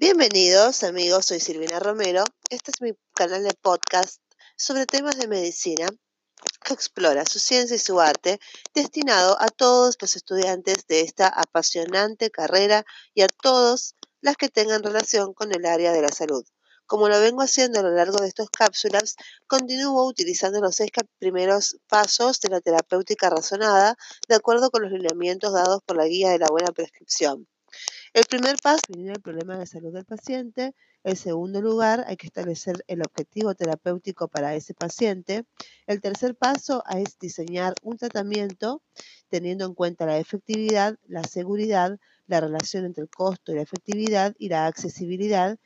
Bienvenidos 0.00 0.84
amigos, 0.84 1.26
soy 1.26 1.40
Silvina 1.40 1.80
Romero. 1.80 2.22
Este 2.50 2.70
es 2.70 2.80
mi 2.80 2.92
canal 3.14 3.42
de 3.42 3.52
podcast 3.60 4.22
sobre 4.56 4.86
temas 4.86 5.18
de 5.18 5.26
medicina 5.26 5.88
que 6.64 6.72
explora 6.72 7.26
su 7.26 7.40
ciencia 7.40 7.74
y 7.74 7.80
su 7.80 7.98
arte 7.98 8.38
destinado 8.72 9.36
a 9.40 9.48
todos 9.48 9.96
los 10.00 10.14
estudiantes 10.14 10.86
de 10.86 11.00
esta 11.00 11.26
apasionante 11.26 12.30
carrera 12.30 12.84
y 13.12 13.22
a 13.22 13.26
todos 13.26 13.96
las 14.20 14.36
que 14.36 14.48
tengan 14.48 14.84
relación 14.84 15.34
con 15.34 15.52
el 15.52 15.66
área 15.66 15.90
de 15.90 16.02
la 16.02 16.12
salud. 16.12 16.44
Como 16.86 17.08
lo 17.08 17.18
vengo 17.18 17.42
haciendo 17.42 17.80
a 17.80 17.82
lo 17.82 17.90
largo 17.90 18.18
de 18.18 18.28
estas 18.28 18.50
cápsulas, 18.50 19.16
continúo 19.48 20.06
utilizando 20.06 20.60
los 20.60 20.76
seis 20.76 20.92
primeros 21.18 21.76
pasos 21.88 22.38
de 22.38 22.50
la 22.50 22.60
terapéutica 22.60 23.30
razonada 23.30 23.96
de 24.28 24.36
acuerdo 24.36 24.70
con 24.70 24.82
los 24.82 24.92
lineamientos 24.92 25.52
dados 25.52 25.82
por 25.84 25.96
la 25.96 26.06
guía 26.06 26.30
de 26.30 26.38
la 26.38 26.46
buena 26.48 26.70
prescripción. 26.70 27.48
El 28.14 28.24
primer 28.24 28.56
paso 28.62 28.82
es 28.90 29.08
el 29.08 29.20
problema 29.20 29.58
de 29.58 29.66
salud 29.66 29.92
del 29.92 30.04
paciente. 30.04 30.74
En 31.04 31.16
segundo 31.16 31.60
lugar, 31.60 32.04
hay 32.06 32.16
que 32.16 32.26
establecer 32.26 32.82
el 32.86 33.02
objetivo 33.02 33.54
terapéutico 33.54 34.28
para 34.28 34.54
ese 34.54 34.74
paciente. 34.74 35.44
El 35.86 36.00
tercer 36.00 36.34
paso 36.34 36.82
es 36.90 37.18
diseñar 37.18 37.74
un 37.82 37.98
tratamiento 37.98 38.82
teniendo 39.28 39.66
en 39.66 39.74
cuenta 39.74 40.06
la 40.06 40.18
efectividad, 40.18 40.96
la 41.06 41.22
seguridad, 41.22 41.98
la 42.26 42.40
relación 42.40 42.84
entre 42.86 43.02
el 43.02 43.10
costo 43.10 43.52
y 43.52 43.56
la 43.56 43.62
efectividad 43.62 44.34
y 44.38 44.48
la 44.48 44.66
accesibilidad. 44.66 45.58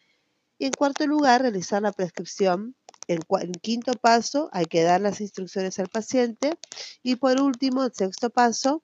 Y 0.59 0.66
en 0.66 0.72
cuarto 0.72 1.06
lugar, 1.06 1.42
realizar 1.42 1.83
la 1.83 1.92
prescripción. 1.92 2.77
En, 3.09 3.20
en 3.41 3.52
quinto 3.52 3.92
paso, 3.95 4.48
hay 4.52 4.66
que 4.66 4.83
dar 4.83 5.00
las 5.00 5.20
instrucciones 5.20 5.78
al 5.78 5.88
paciente. 5.88 6.59
Y 7.02 7.16
por 7.16 7.41
último, 7.41 7.84
el 7.84 7.92
sexto 7.92 8.30
paso, 8.30 8.83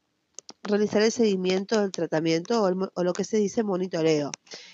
realizar 0.62 1.02
el 1.02 1.12
seguimiento 1.12 1.80
del 1.80 1.92
tratamiento 1.92 2.62
o, 2.62 3.02
lo 3.02 3.12
que 3.12 3.24
se 3.24 3.38
dice 3.38 3.62
monitoreo. 3.62 4.30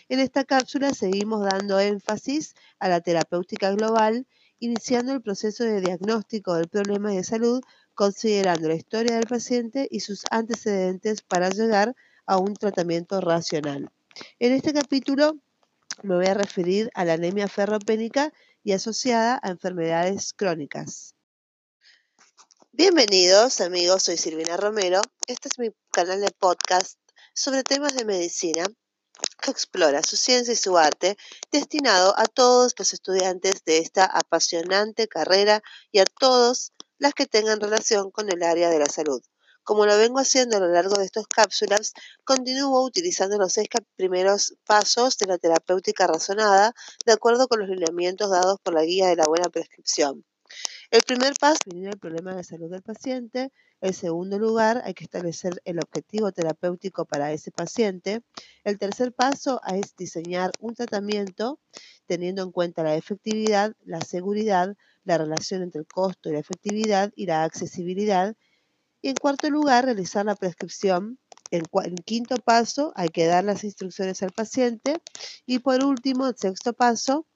En 0.08 0.20
esta 0.20 0.44
cápsula 0.44 0.92
seguimos 0.92 1.42
dando 1.44 1.78
énfasis 1.78 2.54
a 2.78 2.88
la 2.88 3.00
terapéutica 3.00 3.70
global, 3.72 4.26
iniciando 4.58 5.12
el 5.12 5.22
proceso 5.22 5.64
de 5.64 5.80
diagnóstico 5.80 6.54
del 6.54 6.68
problema 6.68 7.10
de 7.10 7.24
salud, 7.24 7.60
considerando 7.94 8.68
la 8.68 8.74
historia 8.74 9.16
del 9.16 9.26
paciente 9.26 9.88
y 9.90 10.00
sus 10.00 10.22
antecedentes 10.30 11.22
para 11.22 11.50
llegar 11.50 11.94
a 12.26 12.38
un 12.38 12.54
tratamiento 12.54 13.20
racional. 13.20 13.90
En 14.38 14.52
este 14.52 14.72
capítulo 14.72 15.36
me 16.02 16.16
voy 16.16 16.26
a 16.26 16.34
referir 16.34 16.90
a 16.94 17.04
la 17.04 17.14
anemia 17.14 17.48
ferropénica 17.48 18.32
y 18.62 18.72
asociada 18.72 19.38
a 19.42 19.50
enfermedades 19.50 20.32
crónicas. 20.32 21.14
Bienvenidos 22.76 23.60
amigos, 23.60 24.02
soy 24.02 24.16
Silvina 24.16 24.56
Romero. 24.56 25.00
Este 25.28 25.48
es 25.48 25.60
mi 25.60 25.70
canal 25.92 26.20
de 26.20 26.32
podcast 26.32 26.98
sobre 27.32 27.62
temas 27.62 27.94
de 27.94 28.04
medicina 28.04 28.64
que 29.40 29.52
explora 29.52 30.02
su 30.02 30.16
ciencia 30.16 30.54
y 30.54 30.56
su 30.56 30.76
arte 30.76 31.16
destinado 31.52 32.18
a 32.18 32.24
todos 32.24 32.74
los 32.76 32.92
estudiantes 32.92 33.64
de 33.64 33.78
esta 33.78 34.06
apasionante 34.06 35.06
carrera 35.06 35.62
y 35.92 36.00
a 36.00 36.04
todos 36.04 36.72
las 36.98 37.14
que 37.14 37.26
tengan 37.26 37.60
relación 37.60 38.10
con 38.10 38.28
el 38.28 38.42
área 38.42 38.68
de 38.70 38.80
la 38.80 38.86
salud. 38.86 39.22
Como 39.62 39.86
lo 39.86 39.96
vengo 39.96 40.18
haciendo 40.18 40.56
a 40.56 40.60
lo 40.60 40.66
largo 40.66 40.96
de 40.96 41.04
estas 41.04 41.28
cápsulas, 41.28 41.92
continúo 42.24 42.82
utilizando 42.84 43.38
los 43.38 43.52
seis 43.52 43.68
primeros 43.94 44.56
pasos 44.64 45.16
de 45.18 45.26
la 45.26 45.38
terapéutica 45.38 46.08
razonada 46.08 46.74
de 47.06 47.12
acuerdo 47.12 47.46
con 47.46 47.60
los 47.60 47.68
lineamientos 47.68 48.30
dados 48.30 48.58
por 48.64 48.74
la 48.74 48.82
guía 48.82 49.06
de 49.06 49.14
la 49.14 49.26
buena 49.28 49.48
prescripción. 49.48 50.24
El 50.94 51.02
primer 51.02 51.34
paso 51.40 51.58
es 51.66 51.86
el 51.86 51.98
problema 51.98 52.36
de 52.36 52.44
salud 52.44 52.70
del 52.70 52.82
paciente. 52.82 53.50
En 53.80 53.92
segundo 53.92 54.38
lugar, 54.38 54.80
hay 54.84 54.94
que 54.94 55.02
establecer 55.02 55.60
el 55.64 55.80
objetivo 55.80 56.30
terapéutico 56.30 57.04
para 57.04 57.32
ese 57.32 57.50
paciente. 57.50 58.22
El 58.62 58.78
tercer 58.78 59.12
paso 59.12 59.60
es 59.66 59.96
diseñar 59.96 60.52
un 60.60 60.76
tratamiento 60.76 61.58
teniendo 62.06 62.44
en 62.44 62.52
cuenta 62.52 62.84
la 62.84 62.94
efectividad, 62.94 63.74
la 63.84 64.02
seguridad, 64.02 64.76
la 65.02 65.18
relación 65.18 65.62
entre 65.62 65.80
el 65.80 65.88
costo 65.88 66.28
y 66.28 66.34
la 66.34 66.38
efectividad 66.38 67.12
y 67.16 67.26
la 67.26 67.42
accesibilidad. 67.42 68.36
Y 69.02 69.08
en 69.08 69.16
cuarto 69.16 69.50
lugar, 69.50 69.86
realizar 69.86 70.24
la 70.24 70.36
prescripción. 70.36 71.18
En, 71.50 71.64
en 71.82 71.96
quinto 71.96 72.36
paso, 72.36 72.92
hay 72.94 73.08
que 73.08 73.26
dar 73.26 73.42
las 73.42 73.64
instrucciones 73.64 74.22
al 74.22 74.30
paciente. 74.30 75.02
Y 75.44 75.58
por 75.58 75.84
último, 75.84 76.28
el 76.28 76.36
sexto 76.36 76.72
paso, 76.72 77.26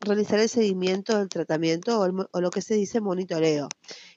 realizar 0.00 0.38
el 0.38 0.48
seguimiento 0.48 1.18
del 1.18 1.28
tratamiento 1.28 2.00
o, 2.00 2.40
lo 2.40 2.50
que 2.50 2.62
se 2.62 2.74
dice 2.74 3.00
monitoreo. 3.00 3.68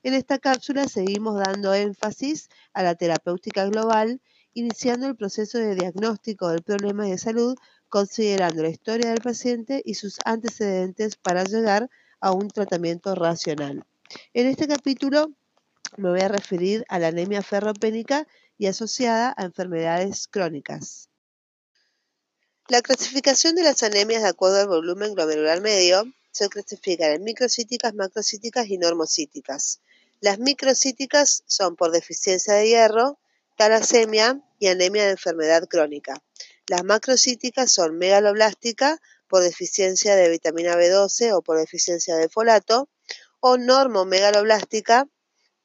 En 0.04 0.14
esta 0.14 0.40
cápsula 0.40 0.88
seguimos 0.88 1.40
dando 1.40 1.74
énfasis 1.74 2.50
a 2.74 2.84
la 2.84 2.96
terapéutica 2.96 3.66
global, 3.66 4.22
iniciando 4.54 5.08
el 5.08 5.16
proceso 5.16 5.58
de 5.58 5.76
diagnóstico 5.76 6.50
del 6.50 6.64
problema 6.64 7.06
de 7.06 7.18
salud, 7.18 7.56
considerando 7.90 8.64
la 8.64 8.70
historia 8.70 9.10
del 9.10 9.22
paciente 9.22 9.82
y 9.86 9.94
sus 9.94 10.18
antecedentes 10.26 11.16
para 11.16 11.44
llegar 11.44 11.90
a 12.20 12.32
un 12.32 12.48
tratamiento 12.50 13.16
racional. 13.16 13.84
En 14.34 14.48
este 14.48 14.68
capítulo 14.68 15.32
me 15.96 16.10
voy 16.10 16.22
a 16.22 16.28
referir 16.28 16.86
a 16.90 17.00
la 17.00 17.08
anemia 17.08 17.42
ferropénica 17.42 18.28
y 18.58 18.68
asociada 18.68 19.34
a 19.38 19.46
enfermedades 19.46 20.28
crónicas. 20.28 21.07
La 22.70 22.82
clasificación 22.82 23.56
de 23.56 23.64
las 23.64 23.82
anemias 23.82 24.24
de 24.24 24.28
acuerdo 24.28 24.60
al 24.60 24.68
volumen 24.68 25.14
glomerular 25.16 25.62
medio 25.62 26.04
se 26.32 26.50
clasifican 26.50 27.14
en 27.14 27.24
microcíticas, 27.24 27.94
macrocíticas 27.94 28.68
y 28.68 28.78
normocíticas. 28.78 29.80
Las 30.20 30.40
microcíticas 30.40 31.44
son 31.48 31.78
por 31.78 31.92
deficiencia 31.92 32.56
de 32.56 32.68
hierro, 32.68 33.20
talasemia 33.56 34.42
y 34.60 34.68
anemia 34.68 35.06
de 35.06 35.12
enfermedad 35.12 35.66
crónica. 35.70 36.22
Las 36.68 36.84
macrocíticas 36.84 37.72
son 37.72 37.98
megaloblástica 37.98 39.00
por 39.30 39.44
deficiencia 39.44 40.18
de 40.18 40.28
vitamina 40.28 40.76
B12 40.76 41.38
o 41.38 41.42
por 41.42 41.58
deficiencia 41.58 42.18
de 42.18 42.28
folato, 42.28 42.90
o 43.40 43.58
normomegaloblástica 43.58 45.08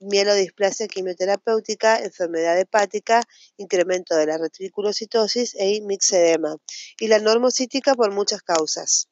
mielodisplasia 0.03 0.89
quimioterapéutica, 0.89 1.99
enfermedad 1.99 2.59
hepática, 2.59 3.23
incremento 3.57 4.17
de 4.17 4.27
la 4.27 4.39
reticulocitosis 4.39 5.55
e 5.59 5.81
mixedema, 5.81 6.57
y 6.99 7.09
la 7.09 7.19
normocítica 7.19 7.95
por 7.95 8.13
muchas 8.13 8.43
causas. 8.43 9.09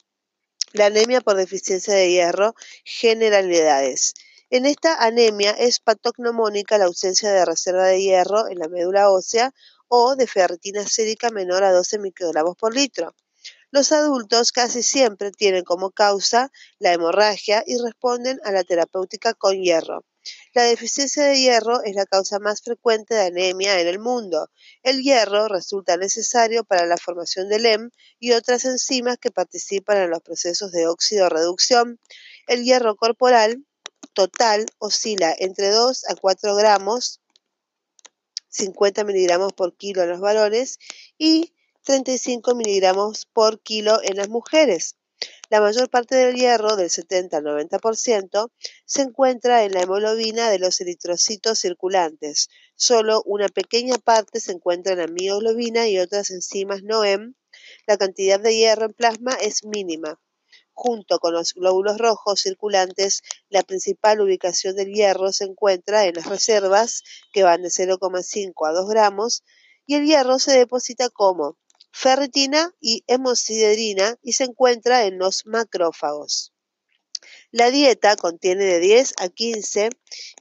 La 0.73 0.87
anemia 0.87 1.21
por 1.21 1.37
deficiencia 1.37 1.95
de 1.95 2.11
hierro, 2.11 2.55
generalidades. 2.85 4.15
En 4.51 4.67
esta 4.67 5.03
anemia 5.05 5.53
es 5.53 5.81
patognomónica 5.81 6.79
la 6.79 6.87
ausencia 6.87 7.33
de 7.33 7.45
reserva 7.45 7.87
de 7.87 8.03
hierro 8.03 8.49
en 8.49 8.59
la 8.59 8.69
médula 8.69 9.11
ósea 9.11 9.53
o 9.89 10.17
de 10.17 10.27
ferritina 10.27 10.87
sérica 10.87 11.31
menor 11.31 11.65
a 11.65 11.73
12 11.73 11.99
microgramos 11.99 12.57
por 12.57 12.75
litro. 12.75 13.15
Los 13.73 13.93
adultos 13.93 14.51
casi 14.51 14.83
siempre 14.83 15.31
tienen 15.31 15.65
como 15.65 15.91
causa 15.91 16.51
la 16.81 16.93
hemorragia 16.93 17.63
y 17.67 17.79
responden 17.79 18.41
a 18.43 18.51
la 18.51 18.65
terapéutica 18.65 19.35
con 19.35 19.63
hierro. 19.63 20.05
La 20.53 20.65
deficiencia 20.65 21.25
de 21.25 21.39
hierro 21.39 21.83
es 21.85 21.95
la 21.95 22.07
causa 22.07 22.39
más 22.39 22.63
frecuente 22.63 23.15
de 23.15 23.27
anemia 23.27 23.81
en 23.81 23.87
el 23.87 23.99
mundo. 23.99 24.51
El 24.83 25.03
hierro 25.03 25.49
resulta 25.49 25.97
necesario 25.97 26.65
para 26.65 26.87
la 26.87 26.97
formación 26.97 27.49
del 27.49 27.67
EM 27.67 27.91
y 28.19 28.33
otras 28.33 28.65
enzimas 28.65 29.19
que 29.19 29.31
participan 29.31 29.99
en 29.99 30.11
los 30.11 30.23
procesos 30.23 30.73
de 30.73 30.87
óxido-reducción. 30.87 32.01
El 32.47 32.65
hierro 32.65 32.97
corporal 32.97 33.65
total 34.13 34.67
oscila 34.79 35.35
entre 35.39 35.71
2 35.71 36.05
a 36.09 36.15
4 36.17 36.57
gramos, 36.57 37.21
50 38.49 39.05
miligramos 39.05 39.53
por 39.53 39.77
kilo 39.77 40.03
en 40.03 40.11
los 40.11 40.21
varones 40.21 40.79
y 41.17 41.55
35 41.85 42.55
miligramos 42.55 43.27
por 43.27 43.61
kilo 43.61 44.01
en 44.03 44.17
las 44.17 44.29
mujeres. 44.29 44.97
La 45.51 45.61
mayor 45.61 45.91
parte 45.91 46.15
del 46.15 46.37
hierro, 46.37 46.77
del 46.77 46.91
70 46.91 47.39
al 47.39 47.45
90%, 47.45 48.51
se 48.85 49.03
encuentra 49.03 49.65
en 49.65 49.73
la 49.73 49.83
hemoglobina 49.83 50.49
de 50.49 50.61
los 50.61 50.81
eritrocitos 50.81 51.59
circulantes. 51.59 52.49
Solo 52.77 53.23
una 53.27 53.49
pequeña 53.49 53.97
parte 53.99 54.39
se 54.39 54.53
encuentra 54.53 54.93
en 54.93 55.01
la 55.01 55.09
mioglobina 55.09 55.89
y 55.89 55.99
otras 55.99 56.31
enzimas 56.31 56.85
NOEM. 56.85 57.35
La 57.87 57.97
cantidad 57.97 58.39
de 58.39 58.57
hierro 58.57 58.87
en 58.87 58.93
plasma 58.93 59.33
es 59.41 59.65
mínima. 59.65 60.21
Junto 60.73 61.19
con 61.19 61.35
los 61.35 61.53
glóbulos 61.53 61.99
rojos 61.99 62.41
circulantes, 62.41 63.23
la 63.49 63.63
principal 63.63 64.21
ubicación 64.21 64.77
del 64.77 64.93
hierro 64.93 65.33
se 65.33 65.45
encuentra 65.45 66.07
en 66.07 66.15
las 66.15 66.27
reservas, 66.27 67.03
que 67.33 67.43
van 67.43 67.63
de 67.63 67.69
0,5 67.69 68.69
a 68.69 68.73
2 68.73 68.89
gramos, 68.89 69.43
y 69.85 69.97
el 69.97 70.07
hierro 70.07 70.39
se 70.39 70.57
deposita 70.57 71.11
como 71.11 71.59
ferritina 71.93 72.75
y 72.81 73.05
hemosiderina 73.07 74.17
y 74.23 74.33
se 74.35 74.45
encuentra 74.45 75.05
en 75.05 75.19
los 75.19 75.47
macrófagos. 75.47 76.53
La 77.51 77.71
dieta 77.71 78.17
contiene 78.17 78.65
de 78.65 78.81
10 78.81 79.15
a 79.19 79.29
15 79.29 79.91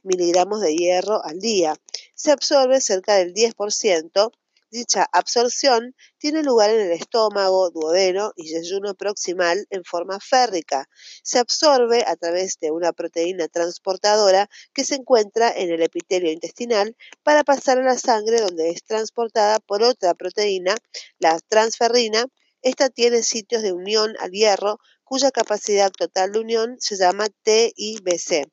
miligramos 0.02 0.60
de 0.60 0.76
hierro 0.76 1.24
al 1.24 1.40
día. 1.40 1.74
Se 2.14 2.30
absorbe 2.30 2.80
cerca 2.80 3.16
del 3.16 3.34
10% 3.34 4.32
Dicha 4.72 5.04
absorción 5.12 5.96
tiene 6.18 6.44
lugar 6.44 6.70
en 6.70 6.80
el 6.80 6.92
estómago, 6.92 7.70
duodeno 7.70 8.32
y 8.36 8.50
yeyuno 8.50 8.94
proximal 8.94 9.66
en 9.68 9.82
forma 9.82 10.20
férrica. 10.20 10.88
Se 11.24 11.40
absorbe 11.40 12.04
a 12.06 12.14
través 12.14 12.58
de 12.60 12.70
una 12.70 12.92
proteína 12.92 13.48
transportadora 13.48 14.48
que 14.72 14.84
se 14.84 14.94
encuentra 14.94 15.50
en 15.50 15.72
el 15.72 15.82
epitelio 15.82 16.30
intestinal 16.30 16.96
para 17.24 17.42
pasar 17.42 17.78
a 17.78 17.82
la 17.82 17.98
sangre 17.98 18.40
donde 18.40 18.70
es 18.70 18.84
transportada 18.84 19.58
por 19.58 19.82
otra 19.82 20.14
proteína, 20.14 20.76
la 21.18 21.40
transferrina, 21.48 22.26
Esta 22.62 22.90
tiene 22.90 23.22
sitios 23.22 23.62
de 23.62 23.72
unión 23.72 24.14
al 24.20 24.30
hierro 24.30 24.78
cuya 25.02 25.32
capacidad 25.32 25.90
total 25.90 26.30
de 26.30 26.38
unión 26.38 26.76
se 26.78 26.96
llama 26.96 27.26
TIBC. 27.42 28.46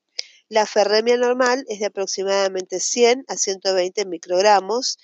La 0.50 0.66
ferremia 0.66 1.18
normal 1.18 1.64
es 1.68 1.80
de 1.80 1.88
aproximadamente 1.88 2.80
100 2.80 3.26
a 3.28 3.36
120 3.36 4.06
microgramos, 4.06 4.98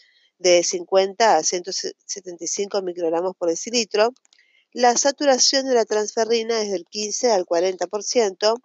de 0.43 0.61
50 0.61 1.37
a 1.37 1.41
175 1.41 2.81
microgramos 2.81 3.33
por 3.35 3.49
decilitro. 3.49 4.13
La 4.73 4.95
saturación 4.97 5.65
de 5.67 5.73
la 5.73 5.85
transferrina 5.85 6.61
es 6.61 6.69
del 6.69 6.85
15 6.85 7.31
al 7.31 7.45
40%. 7.45 8.61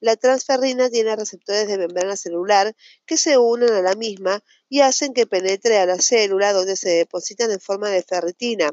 La 0.00 0.16
transferrina 0.16 0.90
tiene 0.90 1.16
receptores 1.16 1.68
de 1.68 1.78
membrana 1.78 2.16
celular 2.16 2.76
que 3.06 3.16
se 3.16 3.38
unen 3.38 3.72
a 3.72 3.80
la 3.80 3.94
misma 3.94 4.42
y 4.68 4.80
hacen 4.80 5.14
que 5.14 5.26
penetre 5.26 5.78
a 5.78 5.86
la 5.86 5.98
célula 5.98 6.52
donde 6.52 6.76
se 6.76 6.90
depositan 6.90 7.50
en 7.50 7.60
forma 7.60 7.88
de 7.88 8.02
ferritina, 8.02 8.70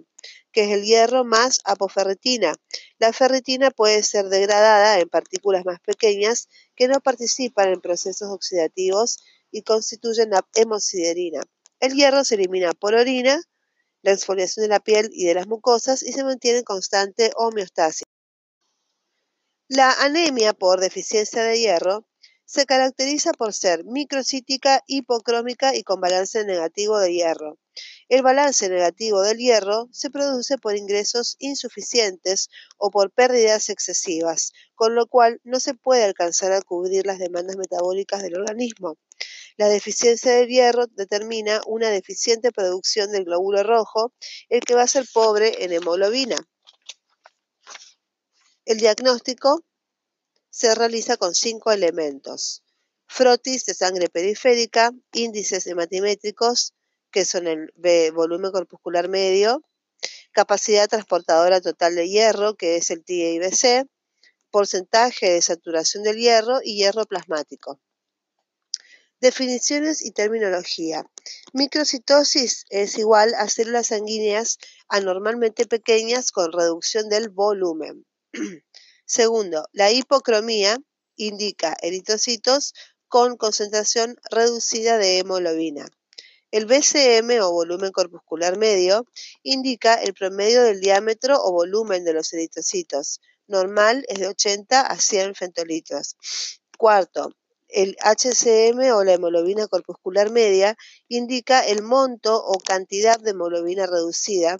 que 0.51 0.65
es 0.65 0.71
el 0.71 0.83
hierro 0.83 1.23
más 1.23 1.61
apoferritina. 1.63 2.55
La 2.99 3.13
ferritina 3.13 3.71
puede 3.71 4.03
ser 4.03 4.25
degradada 4.27 4.99
en 4.99 5.07
partículas 5.07 5.65
más 5.65 5.79
pequeñas 5.79 6.49
que 6.75 6.89
no 6.89 6.99
participan 6.99 7.69
en 7.69 7.81
procesos 7.81 8.29
oxidativos 8.29 9.17
y 9.49 9.61
constituyen 9.61 10.31
la 10.31 10.45
hemosiderina. 10.55 11.41
El 11.83 11.95
hierro 11.95 12.23
se 12.23 12.35
elimina 12.35 12.71
por 12.71 12.93
orina, 12.93 13.41
la 14.03 14.13
exfoliación 14.13 14.63
de 14.63 14.69
la 14.69 14.79
piel 14.79 15.09
y 15.11 15.25
de 15.25 15.33
las 15.33 15.47
mucosas 15.47 16.01
y 16.01 16.13
se 16.13 16.23
mantiene 16.23 16.59
en 16.59 16.63
constante 16.63 17.33
homeostasis. 17.35 18.05
La 19.67 19.91
anemia 19.91 20.53
por 20.53 20.79
deficiencia 20.79 21.43
de 21.43 21.59
hierro 21.59 22.07
se 22.45 22.65
caracteriza 22.65 23.33
por 23.33 23.53
ser 23.53 23.83
microcítica, 23.83 24.81
hipocrómica 24.87 25.75
y 25.75 25.83
con 25.83 25.99
balance 25.99 26.45
negativo 26.45 26.99
de 26.99 27.11
hierro. 27.11 27.59
El 28.07 28.21
balance 28.21 28.69
negativo 28.69 29.21
del 29.21 29.39
hierro 29.39 29.89
se 29.91 30.09
produce 30.09 30.57
por 30.57 30.77
ingresos 30.77 31.35
insuficientes 31.39 32.47
o 32.77 32.91
por 32.91 33.11
pérdidas 33.11 33.67
excesivas, 33.67 34.53
con 34.75 34.95
lo 34.95 35.07
cual 35.07 35.41
no 35.43 35.59
se 35.59 35.73
puede 35.73 36.05
alcanzar 36.05 36.53
a 36.53 36.61
cubrir 36.61 37.05
las 37.05 37.19
demandas 37.19 37.57
metabólicas 37.57 38.21
del 38.23 38.35
organismo. 38.35 38.95
La 39.57 39.67
deficiencia 39.67 40.31
del 40.31 40.47
hierro 40.47 40.87
determina 40.87 41.61
una 41.67 41.89
deficiente 41.89 42.51
producción 42.51 43.11
del 43.11 43.25
glóbulo 43.25 43.63
rojo, 43.63 44.13
el 44.49 44.61
que 44.61 44.73
va 44.73 44.83
a 44.83 44.87
ser 44.87 45.05
pobre 45.13 45.63
en 45.63 45.71
hemoglobina. 45.71 46.37
El 48.65 48.77
diagnóstico 48.77 49.63
se 50.49 50.73
realiza 50.73 51.17
con 51.17 51.35
cinco 51.35 51.71
elementos. 51.71 52.63
Frotis 53.07 53.65
de 53.65 53.73
sangre 53.73 54.09
periférica, 54.09 54.91
índices 55.11 55.67
hematimétricos, 55.67 56.73
que 57.11 57.25
son 57.25 57.47
el 57.47 57.71
volumen 58.13 58.51
corpuscular 58.51 59.07
medio, 59.07 59.61
capacidad 60.31 60.89
transportadora 60.89 61.61
total 61.61 61.95
de 61.95 62.09
hierro, 62.09 62.55
que 62.55 62.77
es 62.77 62.89
el 62.89 63.03
TIBC, 63.03 63.87
porcentaje 64.49 65.31
de 65.31 65.41
saturación 65.41 66.03
del 66.03 66.17
hierro 66.17 66.59
y 66.63 66.77
hierro 66.77 67.05
plasmático. 67.05 67.79
Definiciones 69.23 70.01
y 70.03 70.11
terminología. 70.11 71.05
Microcitosis 71.53 72.65
es 72.69 72.97
igual 72.97 73.33
a 73.35 73.47
células 73.47 73.87
sanguíneas 73.87 74.57
anormalmente 74.89 75.65
pequeñas 75.65 76.33
con 76.33 76.51
reducción 76.51 77.07
del 77.07 77.29
volumen. 77.29 78.05
Segundo, 79.05 79.65
la 79.71 79.93
hipocromía 79.93 80.77
indica 81.15 81.73
eritrocitos 81.81 82.73
con 83.07 83.37
concentración 83.37 84.17
reducida 84.29 84.97
de 84.97 85.19
hemoglobina. 85.19 85.85
El 86.51 86.65
BCM 86.65 87.39
o 87.43 87.51
volumen 87.53 87.93
corpuscular 87.93 88.57
medio 88.57 89.05
indica 89.41 89.93
el 89.93 90.13
promedio 90.13 90.63
del 90.63 90.81
diámetro 90.81 91.41
o 91.41 91.53
volumen 91.53 92.03
de 92.03 92.11
los 92.11 92.33
eritrocitos. 92.33 93.21
Normal 93.47 94.03
es 94.09 94.19
de 94.19 94.27
80 94.27 94.81
a 94.81 94.99
100 94.99 95.35
fentolitros. 95.35 96.17
Cuarto, 96.77 97.31
el 97.73 97.97
HCM 98.01 98.93
o 98.93 99.03
la 99.03 99.13
hemoglobina 99.13 99.67
corpuscular 99.67 100.31
media 100.31 100.77
indica 101.07 101.61
el 101.61 101.81
monto 101.81 102.35
o 102.43 102.59
cantidad 102.59 103.19
de 103.19 103.31
hemoglobina 103.31 103.85
reducida. 103.85 104.57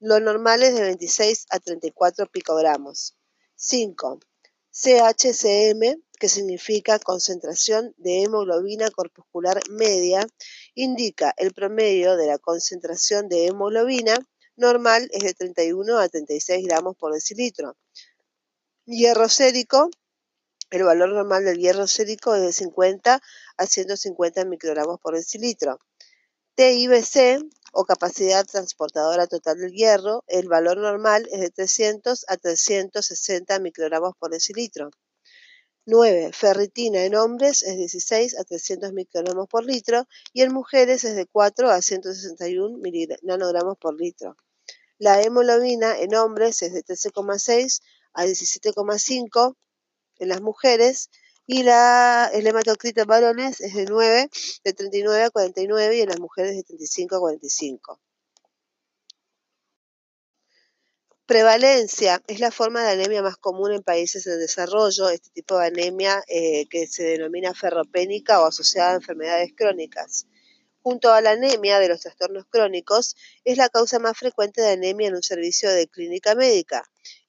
Lo 0.00 0.18
normal 0.20 0.62
es 0.62 0.74
de 0.74 0.82
26 0.82 1.46
a 1.50 1.60
34 1.60 2.26
picogramos. 2.26 3.16
5. 3.56 4.18
CHCM, 4.70 6.02
que 6.18 6.28
significa 6.28 6.98
concentración 6.98 7.94
de 7.98 8.22
hemoglobina 8.22 8.90
corpuscular 8.90 9.60
media, 9.70 10.26
indica 10.74 11.32
el 11.36 11.52
promedio 11.52 12.16
de 12.16 12.26
la 12.26 12.38
concentración 12.38 13.28
de 13.28 13.46
hemoglobina 13.46 14.18
normal 14.56 15.08
es 15.12 15.22
de 15.24 15.34
31 15.34 15.98
a 15.98 16.08
36 16.08 16.66
gramos 16.66 16.96
por 16.96 17.12
decilitro. 17.12 17.76
Hierro 18.86 19.28
sérico, 19.28 19.90
el 20.74 20.82
valor 20.82 21.10
normal 21.10 21.44
del 21.44 21.58
hierro 21.58 21.86
sérico 21.86 22.34
es 22.34 22.42
de 22.42 22.52
50 22.52 23.20
a 23.56 23.66
150 23.66 24.44
microgramos 24.44 24.98
por 24.98 25.14
decilitro. 25.14 25.78
TIBC 26.56 27.44
o 27.72 27.84
capacidad 27.84 28.44
transportadora 28.44 29.28
total 29.28 29.58
del 29.58 29.70
hierro, 29.70 30.24
el 30.26 30.48
valor 30.48 30.78
normal 30.78 31.28
es 31.30 31.40
de 31.40 31.50
300 31.50 32.24
a 32.26 32.36
360 32.38 33.60
microgramos 33.60 34.14
por 34.18 34.32
decilitro. 34.32 34.90
9. 35.86 36.32
Ferritina 36.32 37.04
en 37.04 37.14
hombres 37.14 37.62
es 37.62 37.76
16 37.76 38.36
a 38.36 38.42
300 38.42 38.92
microgramos 38.92 39.46
por 39.48 39.64
litro 39.64 40.08
y 40.32 40.42
en 40.42 40.52
mujeres 40.52 41.04
es 41.04 41.14
de 41.14 41.26
4 41.26 41.70
a 41.70 41.82
161 41.82 42.78
nanogramos 43.22 43.76
por 43.78 43.94
litro. 43.94 44.36
La 44.98 45.22
hemoglobina 45.22 45.96
en 46.00 46.16
hombres 46.16 46.62
es 46.62 46.72
de 46.72 46.82
13,6 46.82 47.80
a 48.12 48.24
17,5 48.24 49.56
en 50.18 50.28
las 50.28 50.40
mujeres 50.40 51.10
y 51.46 51.62
la, 51.62 52.30
el 52.32 52.46
en 52.46 53.06
varones 53.06 53.60
es 53.60 53.74
de 53.74 53.84
9, 53.84 54.30
de 54.64 54.72
39 54.72 55.24
a 55.24 55.30
49 55.30 55.96
y 55.96 56.00
en 56.00 56.08
las 56.08 56.20
mujeres 56.20 56.56
de 56.56 56.62
35 56.62 57.16
a 57.16 57.20
45. 57.20 58.00
Prevalencia 61.26 62.22
es 62.26 62.40
la 62.40 62.50
forma 62.50 62.82
de 62.82 62.90
anemia 62.90 63.22
más 63.22 63.36
común 63.36 63.72
en 63.72 63.82
países 63.82 64.26
en 64.26 64.38
desarrollo, 64.38 65.08
este 65.08 65.30
tipo 65.30 65.58
de 65.58 65.66
anemia 65.66 66.22
eh, 66.28 66.66
que 66.68 66.86
se 66.86 67.02
denomina 67.02 67.54
ferropénica 67.54 68.40
o 68.42 68.46
asociada 68.46 68.92
a 68.92 68.96
enfermedades 68.96 69.52
crónicas 69.56 70.26
junto 70.84 71.10
a 71.10 71.22
la 71.22 71.30
anemia 71.30 71.78
de 71.78 71.88
los 71.88 72.02
trastornos 72.02 72.44
crónicos, 72.44 73.16
es 73.42 73.56
la 73.56 73.70
causa 73.70 73.98
más 73.98 74.18
frecuente 74.18 74.60
de 74.60 74.72
anemia 74.72 75.08
en 75.08 75.14
un 75.14 75.22
servicio 75.22 75.70
de 75.70 75.88
clínica 75.88 76.34
médica. 76.34 76.84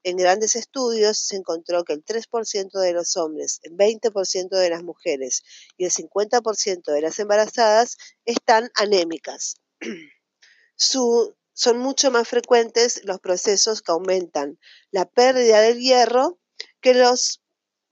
En 0.08 0.18
grandes 0.18 0.56
estudios 0.56 1.18
se 1.18 1.36
encontró 1.36 1.84
que 1.84 1.94
el 1.94 2.06
3% 2.06 2.80
de 2.80 2.94
los 2.94 3.18
hombres, 3.18 3.60
el 3.64 3.76
20% 3.76 4.50
de 4.50 4.70
las 4.70 4.84
mujeres 4.84 5.42
y 5.78 5.86
el 5.86 5.92
50% 5.92 6.94
de 6.94 7.02
las 7.02 7.18
embarazadas 7.18 7.98
están 8.24 8.70
anémicas. 8.76 9.56
son 10.78 11.80
mucho 11.80 12.12
más 12.12 12.28
frecuentes 12.28 13.02
los 13.04 13.20
procesos 13.20 13.82
que 13.82 13.94
aumentan 13.94 14.60
la 14.92 15.06
pérdida 15.06 15.60
del 15.62 15.80
hierro 15.80 16.40
que 16.82 16.94
los 16.94 17.42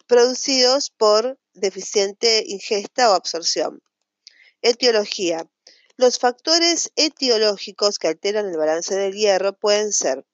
producidos 0.05 0.91
por 0.91 1.39
deficiente 1.55 2.43
ingesta 2.45 3.09
o 3.09 3.15
absorción. 3.15 3.81
Etiología. 4.61 5.49
Los 5.97 6.19
factores 6.19 6.91
etiológicos 6.95 7.97
que 7.97 8.09
alteran 8.09 8.49
el 8.49 8.57
balance 8.57 8.93
del 8.93 9.13
hierro 9.13 9.57
pueden 9.57 9.91
ser 9.91 10.27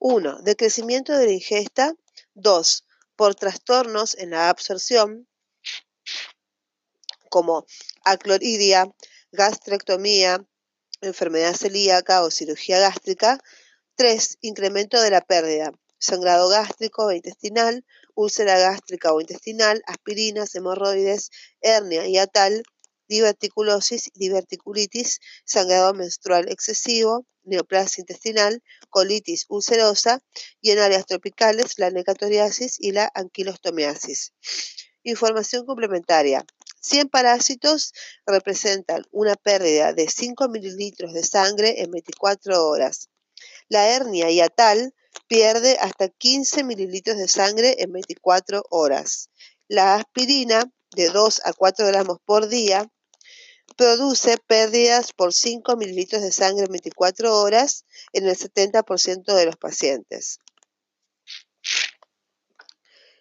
1. 0.00 0.40
Decrecimiento 0.40 1.12
de 1.12 1.26
la 1.26 1.32
ingesta. 1.32 1.94
2. 2.34 2.86
Por 3.16 3.34
trastornos 3.34 4.16
en 4.16 4.30
la 4.30 4.48
absorción, 4.48 5.28
como 7.28 7.66
acloridia, 8.02 8.90
gastrectomía, 9.30 10.42
enfermedad 11.02 11.54
celíaca 11.54 12.22
o 12.22 12.30
cirugía 12.30 12.80
gástrica. 12.80 13.38
3. 13.96 14.38
Incremento 14.40 15.02
de 15.02 15.10
la 15.10 15.20
pérdida, 15.20 15.70
sangrado 15.98 16.48
gástrico 16.48 17.04
o 17.04 17.12
intestinal, 17.12 17.84
úlcera 18.14 18.58
gástrica 18.58 19.12
o 19.12 19.20
intestinal, 19.20 19.82
aspirinas, 19.86 20.54
hemorroides, 20.54 21.30
hernia 21.60 22.06
y 22.06 22.16
atal, 22.16 22.62
diverticulosis, 23.10 24.10
diverticulitis, 24.14 25.18
sangrado 25.44 25.92
menstrual 25.94 26.48
excesivo, 26.48 27.26
neoplasia 27.42 28.02
intestinal, 28.02 28.62
colitis 28.88 29.46
ulcerosa 29.48 30.22
y 30.60 30.70
en 30.70 30.78
áreas 30.78 31.06
tropicales 31.06 31.78
la 31.78 31.90
necatoriasis 31.90 32.76
y 32.78 32.92
la 32.92 33.10
anquilostomiasis. 33.14 34.32
Información 35.02 35.66
complementaria. 35.66 36.44
100 36.82 37.08
parásitos 37.08 37.92
representan 38.24 39.02
una 39.10 39.34
pérdida 39.34 39.92
de 39.92 40.08
5 40.08 40.48
mililitros 40.48 41.12
de 41.12 41.24
sangre 41.24 41.82
en 41.82 41.90
24 41.90 42.68
horas. 42.68 43.10
La 43.68 43.88
hernia 43.88 44.30
hiatal 44.30 44.94
pierde 45.26 45.78
hasta 45.80 46.08
15 46.08 46.62
mililitros 46.62 47.18
de 47.18 47.26
sangre 47.26 47.76
en 47.80 47.92
24 47.92 48.62
horas. 48.70 49.30
La 49.68 49.96
aspirina, 49.96 50.70
de 50.94 51.08
2 51.10 51.42
a 51.44 51.52
4 51.52 51.86
gramos 51.86 52.18
por 52.24 52.48
día, 52.48 52.90
produce 53.76 54.36
pérdidas 54.46 55.12
por 55.12 55.32
5 55.32 55.76
mililitros 55.76 56.22
de 56.22 56.32
sangre 56.32 56.66
en 56.66 56.72
24 56.72 57.40
horas 57.40 57.84
en 58.12 58.26
el 58.26 58.36
70% 58.36 59.34
de 59.34 59.46
los 59.46 59.56
pacientes. 59.56 60.38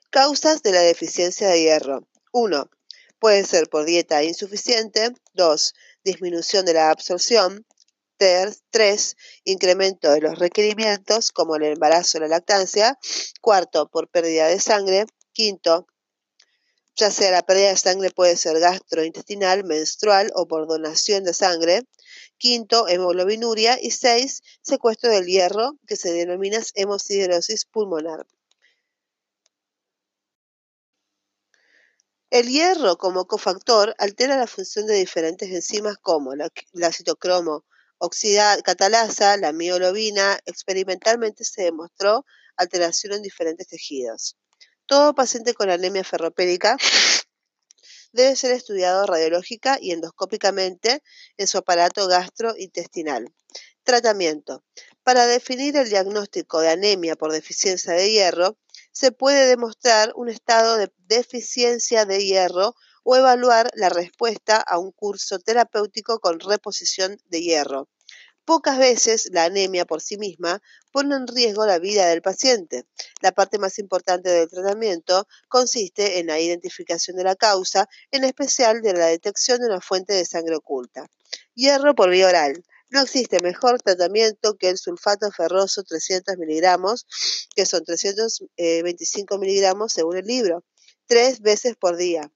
Causas 0.10 0.63
de 0.63 0.72
la 0.72 0.82
deficiencia 0.82 1.50
de 1.50 1.62
hierro. 1.62 2.08
1. 2.32 2.70
Puede 3.20 3.46
ser 3.46 3.70
por 3.70 3.86
dieta 3.86 4.24
insuficiente. 4.24 5.13
2. 5.34 5.74
Disminución 6.03 6.65
de 6.65 6.74
la 6.74 6.89
absorción. 6.89 7.65
3. 8.18 9.18
Incremento 9.46 10.12
de 10.12 10.22
los 10.22 10.39
requerimientos 10.39 11.32
como 11.32 11.56
el 11.56 11.63
embarazo 11.63 12.18
o 12.18 12.22
la 12.22 12.27
lactancia. 12.27 12.98
Cuarto, 13.41 13.89
por 13.89 14.10
pérdida 14.10 14.48
de 14.48 14.60
sangre. 14.60 15.06
Quinto, 15.32 15.88
ya 17.00 17.12
sea 17.12 17.32
la 17.32 17.44
pérdida 17.44 17.70
de 17.70 17.77
sangre 17.77 18.12
puede 18.12 18.36
ser 18.36 18.60
gastrointestinal, 18.60 19.63
menstrual 19.63 20.32
o 20.36 20.48
por 20.48 20.68
donación 20.68 21.24
de 21.24 21.34
sangre. 21.34 21.84
Quinto, 22.38 22.88
hemoglobinuria. 22.88 23.79
Y 23.82 23.91
seis, 23.91 24.41
secuestro 24.62 25.10
del 25.10 25.25
hierro, 25.25 25.79
que 25.88 25.96
se 25.96 26.12
denomina 26.12 26.60
hemosiderosis 26.75 27.65
pulmonar. 27.65 28.25
El 32.32 32.48
hierro 32.50 32.98
como 32.98 33.25
cofactor 33.25 33.96
altera 33.98 34.38
la 34.38 34.48
función 34.48 34.86
de 34.86 34.96
diferentes 34.96 35.50
enzimas 35.50 35.98
como 35.98 36.36
la, 36.36 36.51
citocromo 36.91 37.65
catalasa, 38.63 39.38
la 39.38 39.53
mioglobina. 39.53 40.39
Experimentalmente 40.46 41.44
se 41.46 41.63
demostró 41.63 42.25
alteración 42.58 43.13
en 43.13 43.22
diferentes 43.22 43.68
tejidos. 43.68 44.38
Todo 44.89 45.13
paciente 45.13 45.53
con 45.53 45.69
anemia 45.69 46.03
ferropélica 46.03 46.75
debe 48.12 48.36
ser 48.36 48.50
estudiado 48.53 49.05
radiológica 49.05 49.77
y 49.79 49.91
endoscópicamente 49.91 51.03
en 51.38 51.46
su 51.46 51.60
aparato 51.60 52.08
gastrointestinal. 52.08 53.31
Tratamiento. 53.84 54.63
Para 55.03 55.27
definir 55.27 55.77
el 55.77 55.89
diagnóstico 55.89 56.60
de 56.60 56.69
anemia 56.69 57.15
por 57.15 57.31
deficiencia 57.31 57.93
de 57.93 58.10
hierro, 58.10 58.58
se 58.91 59.12
puede 59.12 59.46
demostrar 59.46 60.12
un 60.15 60.27
estado 60.27 60.77
de 60.77 60.91
deficiencia 61.05 62.05
de 62.05 62.25
hierro 62.25 62.74
o 63.03 63.15
evaluar 63.15 63.69
la 63.75 63.89
respuesta 63.89 64.58
a 64.58 64.79
un 64.79 64.91
curso 64.91 65.38
terapéutico 65.38 66.19
con 66.19 66.39
reposición 66.39 67.22
de 67.25 67.43
hierro. 67.43 67.89
Pocas 68.50 68.79
veces 68.79 69.29
la 69.32 69.44
anemia 69.44 69.86
por 69.86 70.01
sí 70.01 70.18
misma 70.18 70.60
pone 70.91 71.15
en 71.15 71.27
riesgo 71.27 71.68
la 71.68 71.77
vida 71.77 72.08
del 72.08 72.24
paciente. 72.24 72.88
La 73.22 73.32
parte 73.32 73.60
más 73.60 73.77
importante 73.77 74.27
del 74.32 74.50
tratamiento 74.50 75.27
consiste 75.50 76.18
en 76.18 76.25
la 76.25 76.39
identificación 76.39 77.15
de 77.15 77.25
la 77.25 77.36
causa, 77.36 77.88
en 78.10 78.24
especial 78.24 78.82
de 78.82 78.94
la 78.94 79.06
detección 79.06 79.60
de 79.60 79.68
una 79.68 79.82
fuente 79.82 80.13
de 80.13 80.25
sangre 80.25 80.56
oculta. 80.56 81.06
Hierro 81.53 81.94
por 81.94 82.10
vía 82.10 82.27
oral. 82.27 82.65
No 82.89 83.01
existe 83.01 83.38
mejor 83.44 83.79
tratamiento 83.84 84.58
que 84.58 84.70
el 84.70 84.79
sulfato 84.79 85.32
ferroso 85.32 85.84
300 85.84 86.36
miligramos, 86.38 87.06
que 87.56 87.68
son 87.68 87.86
325 87.86 89.38
miligramos 89.38 89.94
según 89.94 90.18
el 90.18 90.25
libro, 90.25 90.63
tres 91.06 91.41
veces 91.41 91.75
por 91.75 91.98
día. 91.98 92.32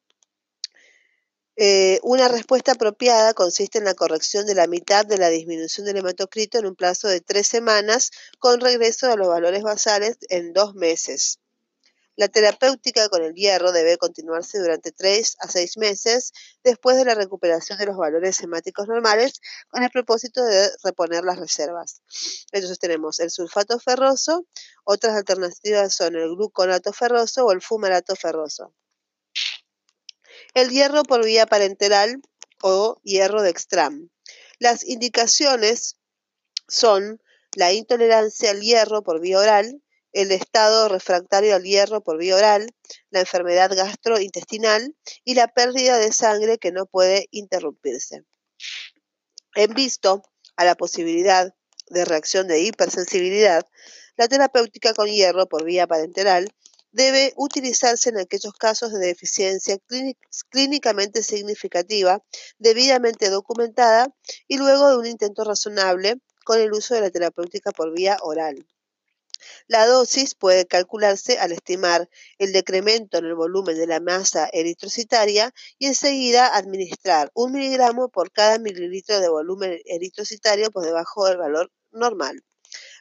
Eh, 1.56 2.00
una 2.02 2.28
respuesta 2.30 2.72
apropiada 2.72 3.36
consiste 3.36 3.78
en 3.78 3.86
la 3.86 3.94
corrección 3.94 4.48
de 4.48 4.56
la 4.56 4.66
mitad 4.66 5.06
de 5.06 5.20
la 5.20 5.30
disminución 5.30 5.86
del 5.86 5.98
hematocrito 5.98 6.58
en 6.58 6.66
un 6.66 6.76
plazo 6.76 7.08
de 7.08 7.22
tres 7.22 7.48
semanas 7.48 8.10
con 8.40 8.60
regreso 8.60 9.12
a 9.12 9.16
los 9.16 9.28
valores 9.28 9.62
basales 9.62 10.18
en 10.30 10.52
dos 10.54 10.74
meses. 10.74 11.40
La 12.16 12.28
terapéutica 12.28 13.08
con 13.10 13.24
el 13.24 13.34
hierro 13.34 13.72
debe 13.72 13.98
continuarse 13.98 14.60
durante 14.60 14.92
tres 14.92 15.36
a 15.40 15.48
seis 15.48 15.78
meses 15.78 16.32
después 16.64 16.98
de 16.98 17.06
la 17.06 17.16
recuperación 17.16 17.78
de 17.78 17.88
los 17.88 17.98
valores 17.98 18.40
hemáticos 18.40 18.88
normales 18.88 19.40
con 19.70 19.84
el 19.84 19.90
propósito 19.92 20.44
de 20.44 20.72
reponer 20.84 21.24
las 21.24 21.40
reservas. 21.40 22.02
Entonces 22.52 22.80
tenemos 22.80 23.20
el 23.20 23.30
sulfato 23.30 23.80
ferroso, 23.80 24.46
otras 24.84 25.16
alternativas 25.16 25.94
son 25.94 26.16
el 26.16 26.30
gluconato 26.36 26.94
ferroso 26.94 27.46
o 27.46 27.52
el 27.52 27.62
fumarato 27.62 28.16
ferroso. 28.16 28.74
El 30.54 30.70
hierro 30.70 31.04
por 31.04 31.26
vía 31.26 31.48
parenteral 31.48 32.22
o 32.62 33.00
hierro 33.04 33.42
de 33.42 33.50
extram. 33.50 34.10
Las 34.60 34.84
indicaciones 34.84 35.98
son 36.68 37.20
la 37.56 37.74
intolerancia 37.74 38.52
al 38.52 38.62
hierro 38.62 39.02
por 39.02 39.20
vía 39.20 39.40
oral, 39.40 39.82
el 40.12 40.32
estado 40.32 40.90
refractario 40.90 41.56
al 41.56 41.64
hierro 41.64 42.04
por 42.04 42.20
vía 42.20 42.36
oral, 42.36 42.68
la 43.10 43.22
enfermedad 43.22 43.76
gastrointestinal 43.76 44.96
y 45.24 45.34
la 45.34 45.48
pérdida 45.48 45.98
de 45.98 46.12
sangre 46.12 46.60
que 46.60 46.72
no 46.72 46.86
puede 46.86 47.28
interrumpirse. 47.32 48.24
En 49.56 49.74
visto 49.74 50.22
a 50.56 50.66
la 50.66 50.76
posibilidad 50.76 51.56
de 51.88 52.06
reacción 52.06 52.48
de 52.48 52.62
hipersensibilidad, 52.62 53.66
la 54.18 54.28
terapéutica 54.28 54.94
con 54.94 55.08
hierro 55.08 55.48
por 55.48 55.64
vía 55.64 55.88
parenteral 55.88 56.54
debe 56.94 57.34
utilizarse 57.36 58.10
en 58.10 58.20
aquellos 58.20 58.54
casos 58.54 58.94
de 58.94 59.06
deficiencia 59.06 59.78
clínicamente 60.50 61.24
significativa, 61.24 62.24
debidamente 62.60 63.30
documentada 63.30 64.14
y 64.48 64.58
luego 64.58 64.90
de 64.90 64.98
un 64.98 65.08
intento 65.08 65.44
razonable 65.44 66.22
con 66.46 66.60
el 66.60 66.72
uso 66.72 66.94
de 66.94 67.02
la 67.02 67.10
terapéutica 67.10 67.72
por 67.72 67.94
vía 67.94 68.18
oral. 68.22 68.66
La 69.68 69.86
dosis 69.88 70.36
puede 70.36 70.66
calcularse 70.66 71.38
al 71.40 71.52
estimar 71.52 72.10
el 72.38 72.54
decremento 72.54 73.18
en 73.18 73.26
el 73.26 73.36
volumen 73.36 73.76
de 73.76 73.88
la 73.88 74.00
masa 74.00 74.50
eritrocitaria 74.54 75.54
y 75.78 75.88
enseguida 75.88 76.56
administrar 76.56 77.30
un 77.34 77.52
miligramo 77.52 78.10
por 78.10 78.32
cada 78.32 78.58
mililitro 78.60 79.20
de 79.20 79.30
volumen 79.30 79.80
eritrocitario 79.86 80.72
por 80.72 80.86
debajo 80.86 81.26
del 81.26 81.38
valor 81.38 81.72
normal. 81.92 82.44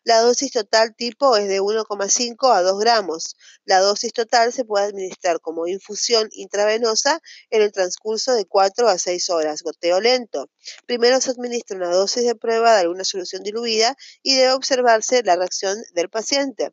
La 0.04 0.20
dosis 0.20 0.50
total 0.50 0.96
tipo 0.96 1.36
es 1.36 1.48
de 1.48 1.60
1,5 1.60 2.52
a 2.52 2.62
2 2.62 2.80
gramos. 2.80 3.36
La 3.64 3.78
dosis 3.78 4.12
total 4.12 4.52
se 4.52 4.64
puede 4.64 4.86
administrar 4.86 5.40
como 5.40 5.68
infusión 5.68 6.28
intravenosa 6.32 7.20
en 7.50 7.62
el 7.62 7.70
transcurso 7.70 8.32
de 8.34 8.44
4 8.44 8.88
a 8.88 8.98
6 8.98 9.30
horas, 9.30 9.62
goteo 9.62 10.00
lento. 10.00 10.50
Primero 10.86 11.20
se 11.20 11.30
administra 11.30 11.76
una 11.76 11.90
dosis 11.90 12.24
de 12.24 12.34
prueba 12.34 12.74
de 12.74 12.80
alguna 12.80 13.04
solución 13.04 13.44
diluida 13.44 13.96
y 14.22 14.34
debe 14.34 14.52
observarse 14.52 15.22
la 15.22 15.36
reacción 15.36 15.78
del 15.94 16.10
paciente. 16.10 16.72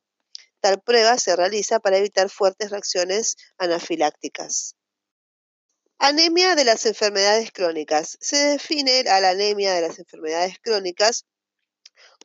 Tal 0.59 0.81
prueba 0.81 1.17
se 1.19 1.35
realiza 1.35 1.79
para 1.79 1.97
evitar 1.97 2.31
fuertes 2.31 2.71
reacciones 2.71 3.35
anafilácticas. 3.59 4.75
Anemia 5.99 6.55
de 6.55 6.63
las 6.63 6.85
enfermedades 6.87 7.51
crónicas. 7.51 8.17
Se 8.21 8.37
define 8.37 9.01
a 9.01 9.19
la 9.19 9.29
anemia 9.29 9.73
de 9.73 9.81
las 9.81 9.99
enfermedades 9.99 10.55
crónicas 10.61 11.25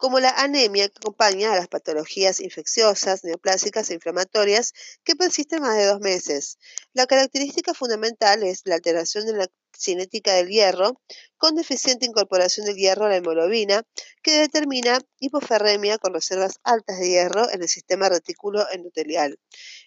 como 0.04 0.20
la 0.20 0.28
anemia 0.36 0.86
que 0.90 0.98
acompaña 0.98 1.50
a 1.50 1.56
las 1.56 1.68
patologías 1.68 2.38
infecciosas, 2.40 3.24
neoplásicas 3.24 3.88
e 3.88 3.94
inflamatorias 3.94 4.74
que 5.02 5.16
persisten 5.16 5.62
más 5.62 5.78
de 5.78 5.86
dos 5.86 6.00
meses. 6.00 6.58
La 6.92 7.06
característica 7.06 7.72
fundamental 7.72 8.42
es 8.42 8.60
la 8.66 8.74
alteración 8.74 9.24
de 9.24 9.32
la 9.32 9.48
cinética 9.74 10.34
del 10.34 10.48
hierro 10.48 11.00
con 11.38 11.54
deficiente 11.54 12.04
incorporación 12.04 12.66
del 12.66 12.76
hierro 12.76 13.06
a 13.06 13.08
la 13.08 13.16
hemoglobina 13.16 13.82
que 14.22 14.40
determina 14.40 15.00
hipoferremia 15.20 15.96
con 15.96 16.12
reservas 16.12 16.60
altas 16.64 16.98
de 16.98 17.08
hierro 17.08 17.50
en 17.50 17.62
el 17.62 17.68
sistema 17.70 18.10
retículo 18.10 18.70
endotelial. 18.72 19.38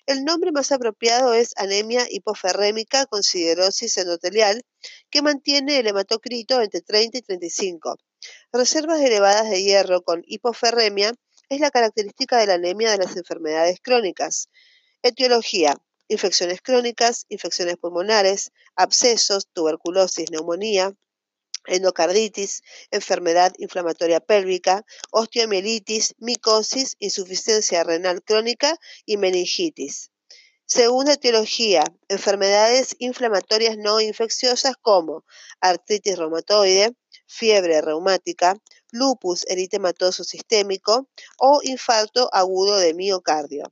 El 0.08 0.24
nombre 0.26 0.52
más 0.52 0.72
apropiado 0.72 1.36
es 1.36 1.54
anemia 1.58 2.08
hipoferrémica 2.10 3.06
con 3.06 3.22
siderosis 3.22 3.96
endotelial 4.00 4.66
que 5.12 5.22
mantiene 5.22 5.78
el 5.78 5.86
hematocrito 5.86 6.60
entre 6.60 6.82
30 6.82 7.20
y 7.20 7.22
35. 7.22 7.98
Reservas 8.54 9.01
elevadas 9.01 9.50
de 9.50 9.62
hierro 9.62 10.04
con 10.04 10.24
hipoferremia 10.25 11.13
es 11.50 11.60
la 11.60 11.70
característica 11.70 12.38
de 12.38 12.48
la 12.48 12.54
anemia 12.54 12.92
de 12.92 12.98
las 12.98 13.18
enfermedades 13.18 13.80
crónicas. 13.82 14.50
Etiología. 15.04 15.75
Infecciones 16.08 16.62
crónicas, 16.62 17.25
infecciones 17.27 17.75
pulmonares, 17.75 18.51
abscesos, 18.77 19.50
tuberculosis, 19.51 20.32
neumonía, 20.32 20.94
endocarditis, 21.66 22.62
enfermedad 22.92 23.51
inflamatoria 23.58 24.22
pélvica, 24.22 24.86
osteomielitis, 25.12 26.16
micosis, 26.18 26.96
insuficiencia 27.00 27.84
renal 27.84 28.24
crónica 28.24 28.77
y 29.06 29.18
meningitis. 29.18 30.12
Segunda 30.66 31.13
etiología, 31.13 31.84
enfermedades 32.08 32.96
inflamatorias 33.00 33.77
no 33.77 34.00
infecciosas 34.01 34.75
como 34.82 35.25
artritis 35.62 36.18
reumatoide, 36.18 36.94
fiebre 37.28 37.82
reumática, 37.82 38.56
lupus 38.92 39.46
eritematoso 39.48 40.24
sistémico 40.24 41.10
o 41.38 41.62
infarto 41.64 42.30
agudo 42.32 42.78
de 42.80 42.94
miocardio. 42.94 43.72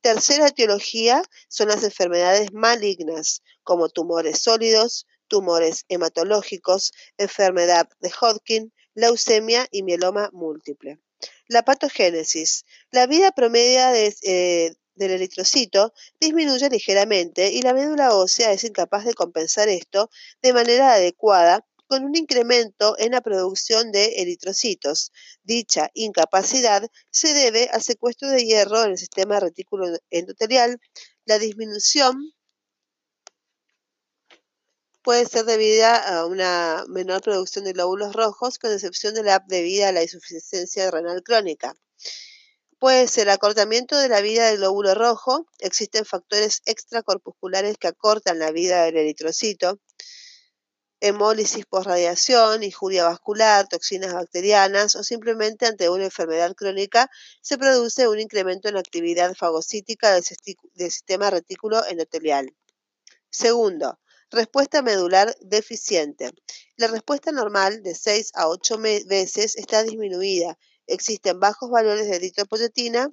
Tercera 0.00 0.48
etiología 0.48 1.22
son 1.48 1.68
las 1.68 1.82
enfermedades 1.82 2.52
malignas, 2.52 3.42
como 3.62 3.88
tumores 3.88 4.42
sólidos, 4.42 5.06
tumores 5.28 5.84
hematológicos, 5.88 6.92
enfermedad 7.18 7.88
de 8.00 8.12
Hodgkin, 8.20 8.72
leucemia 8.94 9.66
y 9.70 9.82
mieloma 9.82 10.30
múltiple. 10.32 11.00
La 11.48 11.62
patogénesis. 11.64 12.64
La 12.90 13.06
vida 13.06 13.32
promedia 13.32 13.92
eh, 13.96 14.76
del 14.94 15.10
eritrocito 15.10 15.92
disminuye 16.20 16.68
ligeramente 16.70 17.50
y 17.50 17.62
la 17.62 17.74
médula 17.74 18.14
ósea 18.14 18.52
es 18.52 18.64
incapaz 18.64 19.04
de 19.04 19.14
compensar 19.14 19.68
esto 19.68 20.10
de 20.42 20.52
manera 20.52 20.94
adecuada 20.94 21.64
con 21.86 22.04
un 22.04 22.16
incremento 22.16 22.96
en 22.98 23.12
la 23.12 23.20
producción 23.20 23.92
de 23.92 24.20
eritrocitos. 24.20 25.12
Dicha 25.42 25.90
incapacidad 25.94 26.88
se 27.10 27.34
debe 27.34 27.68
al 27.72 27.82
secuestro 27.82 28.28
de 28.28 28.44
hierro 28.44 28.84
en 28.84 28.92
el 28.92 28.98
sistema 28.98 29.40
retículo 29.40 29.86
endotelial, 30.10 30.80
la 31.24 31.38
disminución 31.38 32.32
puede 35.02 35.24
ser 35.24 35.44
debida 35.44 35.96
a 35.96 36.26
una 36.26 36.84
menor 36.88 37.22
producción 37.22 37.64
de 37.64 37.72
glóbulos 37.72 38.12
rojos, 38.12 38.58
con 38.58 38.72
excepción 38.72 39.14
de 39.14 39.22
la 39.22 39.40
debida 39.46 39.88
a 39.88 39.92
la 39.92 40.02
insuficiencia 40.02 40.90
renal 40.90 41.22
crónica. 41.22 41.76
Puede 42.80 43.06
ser 43.06 43.30
acortamiento 43.30 43.96
de 43.96 44.08
la 44.08 44.20
vida 44.20 44.48
del 44.48 44.58
glóbulo 44.58 44.96
rojo, 44.96 45.46
existen 45.60 46.04
factores 46.04 46.60
extracorpusculares 46.66 47.78
que 47.78 47.86
acortan 47.86 48.40
la 48.40 48.50
vida 48.50 48.84
del 48.84 48.96
eritrocito, 48.96 49.80
hemólisis 51.00 51.66
por 51.66 51.86
radiación, 51.86 52.62
injuria 52.62 53.04
vascular, 53.04 53.68
toxinas 53.68 54.14
bacterianas 54.14 54.96
o 54.96 55.02
simplemente 55.02 55.66
ante 55.66 55.88
una 55.90 56.04
enfermedad 56.04 56.54
crónica 56.54 57.10
se 57.42 57.58
produce 57.58 58.08
un 58.08 58.20
incremento 58.20 58.68
en 58.68 58.74
la 58.74 58.80
actividad 58.80 59.34
fagocítica 59.34 60.12
del, 60.12 60.24
sistema 60.90 61.30
retículo 61.30 61.84
endotelial. 61.86 62.54
Segundo, 63.30 63.98
Respuesta 64.30 64.82
medular 64.82 65.36
deficiente. 65.40 66.32
La 66.76 66.88
respuesta 66.88 67.30
normal 67.30 67.84
de 67.84 67.94
6 67.94 68.32
a 68.34 68.48
8 68.48 68.76
veces 69.06 69.54
está 69.54 69.84
disminuida. 69.84 70.58
Existen 70.88 71.38
bajos 71.38 71.70
valores 71.70 72.08
de 72.08 72.16
eritropoyetina 72.16 73.12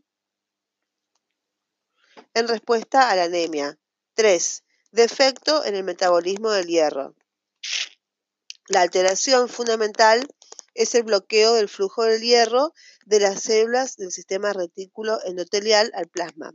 en 2.33 2.47
respuesta 2.47 3.11
a 3.11 3.15
la 3.15 3.25
anemia. 3.25 3.77
3. 4.15 4.63
Defecto 4.91 5.63
en 5.65 5.75
el 5.75 5.83
metabolismo 5.83 6.49
del 6.49 6.65
hierro. 6.65 7.15
La 8.67 8.81
alteración 8.81 9.49
fundamental 9.49 10.25
es 10.73 10.95
el 10.95 11.03
bloqueo 11.03 11.53
del 11.53 11.67
flujo 11.67 12.03
del 12.03 12.21
hierro 12.21 12.73
de 13.05 13.19
las 13.19 13.43
células 13.43 13.97
del 13.97 14.11
sistema 14.11 14.53
retículo 14.53 15.19
endotelial 15.25 15.91
al 15.95 16.07
plasma. 16.07 16.51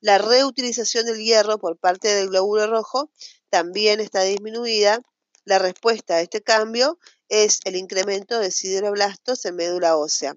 La 0.00 0.18
reutilización 0.18 1.06
del 1.06 1.18
hierro 1.18 1.58
por 1.58 1.78
parte 1.78 2.08
del 2.14 2.28
glóbulo 2.28 2.66
rojo 2.68 3.10
también 3.50 3.98
está 3.98 4.22
disminuida. 4.22 5.02
La 5.44 5.58
respuesta 5.58 6.14
a 6.14 6.20
este 6.20 6.42
cambio 6.42 6.98
es 7.28 7.60
el 7.64 7.74
incremento 7.74 8.38
de 8.38 8.50
sideroblastos 8.50 9.44
en 9.46 9.56
médula 9.56 9.96
ósea. 9.96 10.36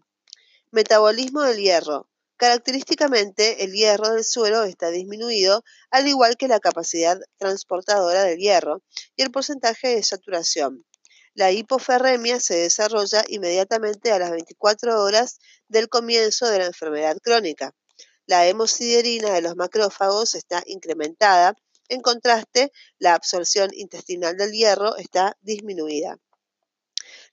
Metabolismo 0.72 1.44
del 1.44 1.58
hierro. 1.58 2.10
Característicamente, 2.40 3.66
el 3.66 3.74
hierro 3.74 4.14
del 4.14 4.24
suero 4.24 4.64
está 4.64 4.92
disminuido, 4.92 5.66
al 5.92 6.08
igual 6.08 6.38
que 6.38 6.48
la 6.48 6.62
capacidad 6.62 7.20
transportadora 7.38 8.24
del 8.24 8.40
hierro 8.40 8.82
y 9.18 9.24
el 9.24 9.30
porcentaje 9.30 9.90
de 9.90 10.04
saturación. 10.04 10.86
La 11.34 11.52
hipoferremia 11.52 12.40
se 12.40 12.56
desarrolla 12.56 13.26
inmediatamente 13.28 14.14
a 14.14 14.20
las 14.20 14.32
24 14.32 15.04
horas 15.04 15.40
del 15.68 15.90
comienzo 15.90 16.48
de 16.48 16.60
la 16.60 16.68
enfermedad 16.68 17.18
crónica. 17.22 17.76
La 18.26 18.48
hemosiderina 18.48 19.34
de 19.34 19.42
los 19.42 19.58
macrófagos 19.58 20.34
está 20.34 20.64
incrementada. 20.66 21.56
En 21.90 22.00
contraste, 22.00 22.72
la 23.00 23.16
absorción 23.16 23.70
intestinal 23.74 24.38
del 24.38 24.54
hierro 24.54 24.96
está 24.96 25.36
disminuida. 25.42 26.18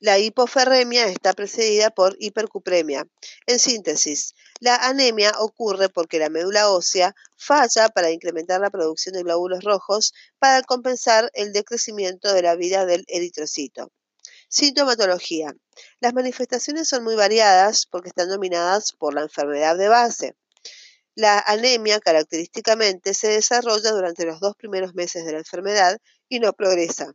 La 0.00 0.18
hipoferremia 0.18 1.06
está 1.06 1.33
precedida 1.33 1.90
por 1.90 2.16
hipercupremia. 2.18 3.06
En 3.47 3.59
síntesis, 3.59 4.35
la 4.61 4.76
anemia 4.76 5.33
ocurre 5.38 5.88
porque 5.88 6.18
la 6.18 6.28
médula 6.28 6.71
ósea 6.71 7.14
falla 7.37 7.88
para 7.88 8.11
incrementar 8.11 8.61
la 8.61 8.71
producción 8.71 9.14
de 9.14 9.23
glóbulos 9.23 9.64
rojos 9.64 10.12
para 10.38 10.62
compensar 10.62 11.30
el 11.35 11.52
decrecimiento 11.52 12.33
de 12.33 12.42
la 12.42 12.56
vida 12.56 12.87
del 12.87 13.04
eritrocito. 13.09 13.90
Sintomatología. 14.49 15.54
Las 16.00 16.14
manifestaciones 16.14 16.88
son 16.88 17.04
muy 17.04 17.16
variadas 17.16 17.87
porque 17.87 18.09
están 18.09 18.28
dominadas 18.28 18.92
por 18.92 19.14
la 19.14 19.23
enfermedad 19.23 19.76
de 19.76 19.88
base. 19.88 20.37
La 21.14 21.38
anemia 21.38 21.98
característicamente 21.98 23.14
se 23.14 23.29
desarrolla 23.29 23.90
durante 23.90 24.27
los 24.27 24.38
dos 24.38 24.55
primeros 24.55 24.94
meses 24.94 25.24
de 25.24 25.33
la 25.33 25.38
enfermedad 25.38 25.98
y 26.29 26.40
no 26.40 26.53
progresa. 26.53 27.14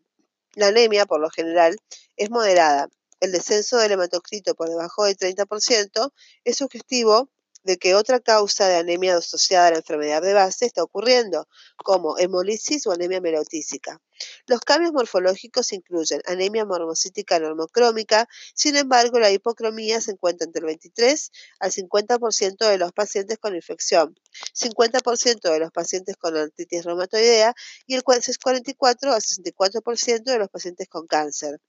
La 0.55 0.67
anemia, 0.67 1.05
por 1.05 1.21
lo 1.21 1.29
general, 1.29 1.77
es 2.17 2.29
moderada. 2.29 2.89
El 3.19 3.31
descenso 3.31 3.77
del 3.77 3.91
hematocrito 3.93 4.55
por 4.55 4.67
debajo 4.67 5.05
del 5.05 5.17
30% 5.17 6.11
es 6.43 6.57
sugestivo 6.57 7.29
de 7.63 7.77
que 7.77 7.95
otra 7.95 8.19
causa 8.19 8.67
de 8.67 8.75
anemia 8.75 9.17
asociada 9.17 9.67
a 9.67 9.71
la 9.71 9.77
enfermedad 9.77 10.21
de 10.21 10.33
base 10.33 10.65
está 10.65 10.83
ocurriendo, 10.83 11.47
como 11.77 12.17
hemolisis 12.17 12.87
o 12.87 12.91
anemia 12.91 13.21
melotísica. 13.21 14.01
Los 14.47 14.61
cambios 14.61 14.93
morfológicos 14.93 15.71
incluyen 15.73 16.21
anemia 16.25 16.65
mormocítica 16.65 17.39
normocrómica, 17.39 18.27
sin 18.53 18.75
embargo, 18.75 19.19
la 19.19 19.31
hipocromía 19.31 20.01
se 20.01 20.11
encuentra 20.11 20.45
entre 20.45 20.59
el 20.59 20.65
23 20.67 21.31
al 21.59 21.71
50% 21.71 22.69
de 22.69 22.77
los 22.77 22.91
pacientes 22.91 23.37
con 23.37 23.55
infección, 23.55 24.17
50% 24.53 25.51
de 25.51 25.59
los 25.59 25.71
pacientes 25.71 26.17
con 26.17 26.37
artritis 26.37 26.85
reumatoidea 26.85 27.53
y 27.85 27.95
el 27.95 28.03
44 28.03 29.13
al 29.13 29.21
64% 29.21 30.23
de 30.23 30.37
los 30.37 30.49
pacientes 30.49 30.87
con 30.87 31.07
cáncer. 31.07 31.59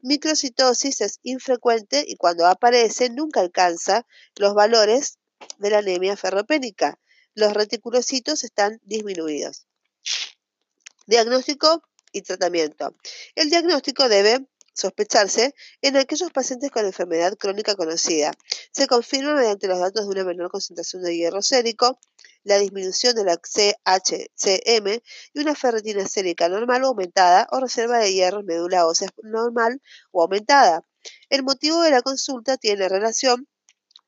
Microcitosis 0.00 1.00
es 1.00 1.18
infrecuente 1.22 2.04
y 2.06 2.16
cuando 2.16 2.46
aparece 2.46 3.10
nunca 3.10 3.40
alcanza 3.40 4.06
los 4.36 4.54
valores 4.54 5.18
de 5.58 5.70
la 5.70 5.78
anemia 5.78 6.16
ferropénica. 6.16 6.98
Los 7.34 7.52
reticulocitos 7.52 8.44
están 8.44 8.80
disminuidos. 8.84 9.66
Diagnóstico 11.06 11.82
tratamiento. 12.22 12.94
El 13.34 13.50
diagnóstico 13.50 14.08
debe 14.08 14.46
sospecharse 14.76 15.54
en 15.80 15.96
aquellos 15.96 16.30
pacientes 16.30 16.70
con 16.70 16.84
enfermedad 16.84 17.36
crónica 17.38 17.74
conocida. 17.74 18.32
Se 18.72 18.86
confirma 18.86 19.34
mediante 19.34 19.68
los 19.68 19.78
datos 19.78 20.04
de 20.06 20.12
una 20.12 20.24
menor 20.24 20.50
concentración 20.50 21.02
de 21.02 21.16
hierro 21.16 21.42
sérico, 21.42 21.98
la 22.44 22.58
disminución 22.58 23.14
de 23.14 23.24
la 23.24 23.38
CHCM 23.38 25.00
y 25.32 25.40
una 25.40 25.54
ferritina 25.54 26.06
sérica 26.06 26.48
normal 26.48 26.84
o 26.84 26.88
aumentada 26.88 27.48
o 27.50 27.58
reserva 27.58 27.98
de 27.98 28.12
hierro 28.12 28.40
en 28.40 28.46
médula 28.46 28.86
ósea 28.86 29.08
normal 29.22 29.80
o 30.12 30.22
aumentada. 30.22 30.86
El 31.30 31.42
motivo 31.42 31.80
de 31.80 31.90
la 31.90 32.02
consulta 32.02 32.56
tiene 32.56 32.88
relación 32.88 33.48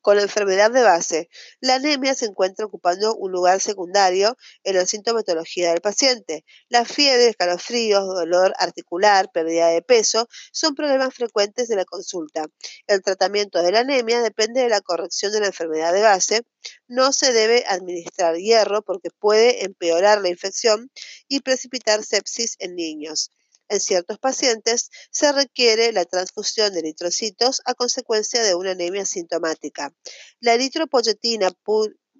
con 0.09 0.17
la 0.17 0.23
enfermedad 0.23 0.71
de 0.71 0.83
base, 0.83 1.29
la 1.61 1.75
anemia 1.75 2.15
se 2.15 2.25
encuentra 2.25 2.65
ocupando 2.65 3.15
un 3.15 3.31
lugar 3.31 3.61
secundario 3.61 4.39
en 4.65 4.77
la 4.77 4.87
sintomatología 4.87 5.69
del 5.69 5.83
paciente. 5.83 6.47
La 6.71 6.87
fiebre, 6.87 7.29
escalofríos, 7.29 8.07
dolor 8.07 8.55
articular, 8.59 9.31
pérdida 9.31 9.69
de 9.69 9.83
peso 9.83 10.27
son 10.51 10.75
problemas 10.75 11.13
frecuentes 11.13 11.69
de 11.69 11.77
la 11.77 11.85
consulta. 11.85 12.47
El 12.87 13.03
tratamiento 13.03 13.63
de 13.63 13.71
la 13.71 13.81
anemia 13.81 14.23
depende 14.23 14.63
de 14.63 14.71
la 14.71 14.81
corrección 14.81 15.31
de 15.31 15.41
la 15.41 15.49
enfermedad 15.49 15.93
de 15.93 16.01
base. 16.01 16.41
No 16.87 17.13
se 17.13 17.35
debe 17.35 17.67
administrar 17.69 18.37
hierro 18.37 18.81
porque 18.81 19.11
puede 19.11 19.67
empeorar 19.67 20.23
la 20.23 20.31
infección 20.31 20.91
y 21.29 21.41
precipitar 21.41 22.03
sepsis 22.03 22.57
en 22.61 22.77
niños. 22.77 23.31
En 23.69 23.81
ciertos 23.81 24.19
pacientes 24.19 24.91
se 25.11 25.31
requiere 25.33 25.93
la 25.93 26.05
transfusión 26.05 26.73
de 26.73 26.81
eritrocitos 26.81 27.61
a 27.67 27.75
consecuencia 27.75 28.43
de 28.43 28.55
una 28.55 28.71
anemia 28.71 29.05
sintomática. 29.05 29.93
La 30.41 30.55
eritropoyetina 30.55 31.51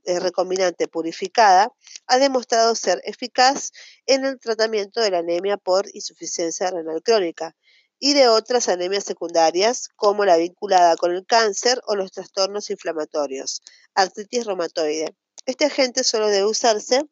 eh, 0.05 0.21
recombinante 0.21 0.89
purificada 0.89 1.73
ha 2.07 2.19
demostrado 2.19 2.75
ser 2.75 3.01
eficaz 3.05 3.73
en 4.07 4.25
el 4.25 4.39
tratamiento 4.39 5.01
de 5.01 5.11
la 5.11 5.19
anemia 5.19 5.57
por 5.57 5.87
insuficiencia 5.95 6.71
renal 6.71 7.03
crónica 7.03 7.57
y 7.99 8.15
de 8.15 8.29
otras 8.29 8.69
anemias 8.69 9.05
secundarias 9.05 9.89
como 9.97 10.25
la 10.25 10.37
vinculada 10.37 10.97
con 10.97 11.13
el 11.13 11.27
cáncer 11.27 11.81
o 11.87 11.97
los 11.97 12.13
trastornos 12.13 12.71
inflamatorios, 12.71 13.63
artritis 13.95 14.47
reumatoide. 14.47 15.15
Este 15.47 15.65
agente 15.65 16.05
solo 16.05 16.29
debe 16.29 16.47
usarse 16.47 17.05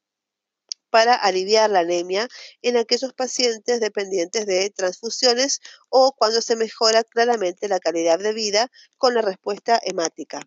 para 0.96 1.14
aliviar 1.14 1.68
la 1.68 1.80
anemia 1.80 2.26
en 2.62 2.78
aquellos 2.78 3.12
pacientes 3.12 3.80
dependientes 3.80 4.46
de 4.46 4.70
transfusiones 4.70 5.60
o 5.90 6.12
cuando 6.16 6.40
se 6.40 6.56
mejora 6.56 7.04
claramente 7.04 7.68
la 7.68 7.80
calidad 7.80 8.18
de 8.18 8.32
vida 8.32 8.70
con 8.96 9.12
la 9.12 9.20
respuesta 9.20 9.78
hemática. 9.82 10.40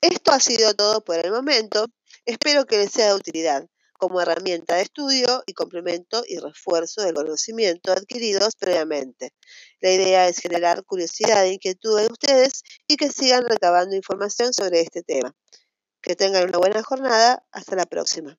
Esto 0.00 0.32
ha 0.32 0.40
sido 0.40 0.72
todo 0.72 1.04
por 1.04 1.18
el 1.18 1.30
momento. 1.30 1.88
Espero 2.24 2.64
que 2.64 2.78
les 2.78 2.92
sea 2.92 3.08
de 3.08 3.16
utilidad 3.16 3.66
como 3.98 4.18
herramienta 4.18 4.76
de 4.76 4.82
estudio 4.84 5.42
y 5.44 5.52
complemento 5.52 6.24
y 6.26 6.38
refuerzo 6.38 7.02
del 7.02 7.12
conocimiento 7.12 7.92
adquiridos 7.92 8.56
previamente. 8.56 9.34
La 9.82 9.90
idea 9.90 10.26
es 10.26 10.38
generar 10.38 10.84
curiosidad 10.84 11.44
e 11.44 11.52
inquietud 11.52 11.98
en 11.98 12.10
ustedes 12.10 12.62
y 12.88 12.96
que 12.96 13.10
sigan 13.10 13.44
recabando 13.44 13.94
información 13.94 14.54
sobre 14.54 14.80
este 14.80 15.02
tema. 15.02 15.36
Que 16.02 16.16
tengan 16.16 16.48
una 16.48 16.58
buena 16.58 16.82
jornada. 16.82 17.44
Hasta 17.52 17.76
la 17.76 17.86
próxima. 17.86 18.30